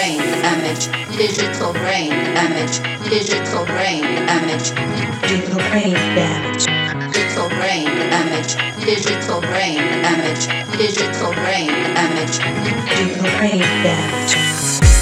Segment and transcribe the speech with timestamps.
[0.00, 4.70] brain damage, digital brain damage, digital brain damage,
[5.28, 6.64] digital brain damage,
[7.12, 10.46] digital brain damage, digital brain damage,
[10.78, 14.99] digital brain damage, digital brain damage,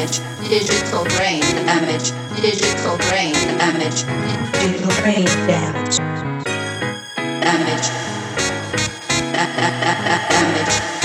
[0.00, 0.20] damage.
[0.48, 2.12] Digital brain damage.
[2.40, 4.04] Digital brain damage.
[4.52, 5.98] digital brain damage,
[7.42, 7.88] Damage.
[9.32, 10.99] Da- da- da- da- Damage.